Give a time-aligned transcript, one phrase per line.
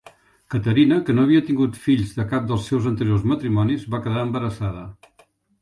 [0.53, 4.91] Caterina, que no havia tingut fills de cap dels seus anteriors matrimonis, va quedar embarassada.